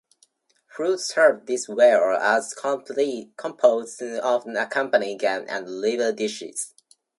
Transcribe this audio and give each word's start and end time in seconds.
Fruit 0.65 0.99
served 0.99 1.45
this 1.45 1.69
way 1.69 1.93
or 1.93 2.13
as 2.13 2.55
compote 2.55 2.91
often 4.23 4.57
accompany 4.57 5.15
game 5.15 5.45
and 5.47 5.79
liver 5.79 6.11
dishes. 6.11 6.73